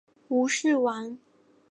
[0.29, 1.19] 吴氏亡。